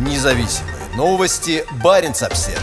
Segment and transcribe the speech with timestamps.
[0.00, 1.62] Независимые новости.
[1.84, 2.58] Барин обсерва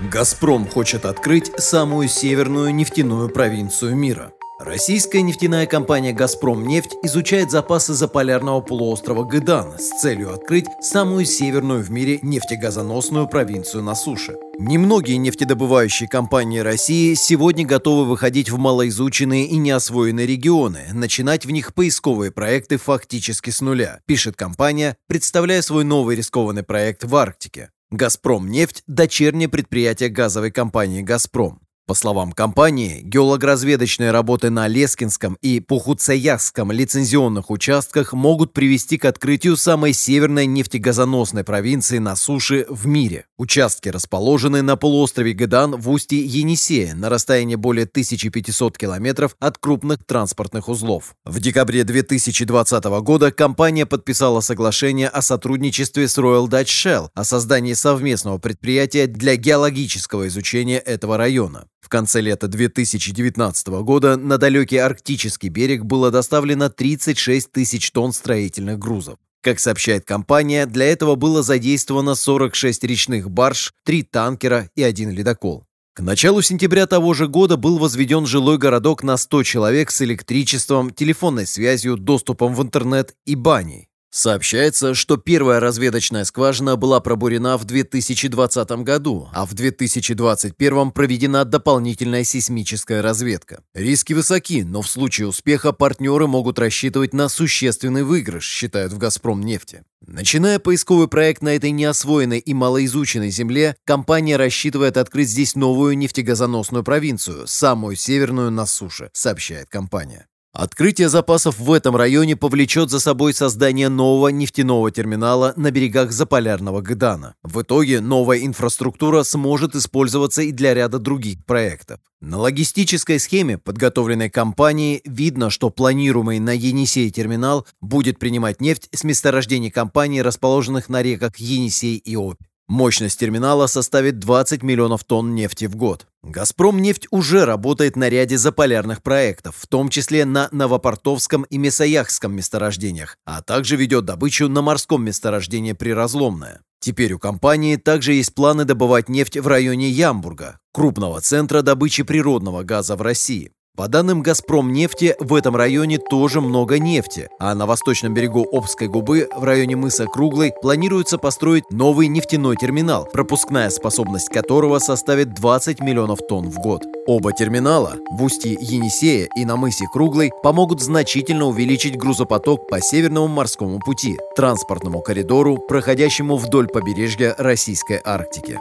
[0.00, 4.32] «Газпром» хочет открыть самую северную нефтяную провинцию мира.
[4.58, 11.82] Российская нефтяная компания «Газпром нефть» изучает запасы заполярного полуострова Гыдан с целью открыть самую северную
[11.82, 14.36] в мире нефтегазоносную провинцию на суше.
[14.58, 21.74] Немногие нефтедобывающие компании России сегодня готовы выходить в малоизученные и неосвоенные регионы, начинать в них
[21.74, 27.70] поисковые проекты фактически с нуля, пишет компания, представляя свой новый рискованный проект в Арктике.
[27.90, 31.60] «Газпром нефть»– дочернее предприятие газовой компании «Газпром».
[31.86, 39.56] По словам компании, геологоразведочные работы на Лескинском и Пухуцеяхском лицензионных участках могут привести к открытию
[39.56, 43.26] самой северной нефтегазоносной провинции на суше в мире.
[43.38, 50.04] Участки расположены на полуострове Гедан в устье Енисея на расстоянии более 1500 километров от крупных
[50.04, 51.14] транспортных узлов.
[51.24, 57.74] В декабре 2020 года компания подписала соглашение о сотрудничестве с Royal Dutch Shell о создании
[57.74, 61.68] совместного предприятия для геологического изучения этого района.
[61.86, 68.76] В конце лета 2019 года на далекий арктический берег было доставлено 36 тысяч тонн строительных
[68.76, 69.18] грузов.
[69.40, 75.62] Как сообщает компания, для этого было задействовано 46 речных барж, 3 танкера и один ледокол.
[75.94, 80.90] К началу сентября того же года был возведен жилой городок на 100 человек с электричеством,
[80.90, 83.86] телефонной связью, доступом в интернет и баней.
[84.16, 92.24] Сообщается, что первая разведочная скважина была пробурена в 2020 году, а в 2021 проведена дополнительная
[92.24, 93.62] сейсмическая разведка.
[93.74, 99.42] Риски высоки, но в случае успеха партнеры могут рассчитывать на существенный выигрыш, считают в «Газпром»
[99.42, 99.82] нефти.
[100.06, 106.84] Начиная поисковый проект на этой неосвоенной и малоизученной земле, компания рассчитывает открыть здесь новую нефтегазоносную
[106.84, 110.26] провинцию, самую северную на суше, сообщает компания.
[110.58, 116.80] Открытие запасов в этом районе повлечет за собой создание нового нефтяного терминала на берегах Заполярного
[116.80, 117.34] Гдана.
[117.42, 122.00] В итоге новая инфраструктура сможет использоваться и для ряда других проектов.
[122.22, 129.04] На логистической схеме, подготовленной компанией, видно, что планируемый на Енисей терминал будет принимать нефть с
[129.04, 132.40] месторождений компании, расположенных на реках Енисей и Обь.
[132.68, 136.06] Мощность терминала составит 20 миллионов тонн нефти в год.
[136.24, 142.34] «Газпром» нефть уже работает на ряде заполярных проектов, в том числе на Новопортовском и Месояхском
[142.34, 146.62] месторождениях, а также ведет добычу на морском месторождении Приразломное.
[146.80, 152.64] Теперь у компании также есть планы добывать нефть в районе Ямбурга, крупного центра добычи природного
[152.64, 153.52] газа в России.
[153.76, 158.88] По данным «Газпром нефти», в этом районе тоже много нефти, а на восточном берегу Обской
[158.88, 165.80] губы, в районе мыса Круглый, планируется построить новый нефтяной терминал, пропускная способность которого составит 20
[165.80, 166.84] миллионов тонн в год.
[167.06, 173.28] Оба терминала в устье Енисея и на мысе Круглый помогут значительно увеличить грузопоток по Северному
[173.28, 178.58] морскому пути, транспортному коридору, проходящему вдоль побережья Российской Арктики.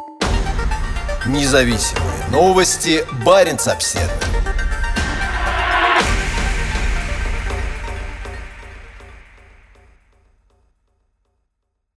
[1.26, 3.06] Независимые новости.
[3.26, 4.35] Барин обседный.